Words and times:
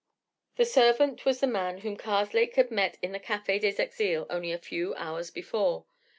The 0.55 0.65
servant 0.65 1.25
was 1.25 1.41
the 1.41 1.45
man 1.45 1.81
whom 1.81 1.95
Karslake 1.95 2.55
had 2.55 2.71
met 2.71 2.97
in 3.03 3.11
the 3.11 3.19
Café 3.19 3.59
des 3.61 3.79
Exiles 3.79 4.25
only 4.31 4.51
a 4.51 4.57
few 4.57 4.95
hours 4.95 5.29
before. 5.29 5.85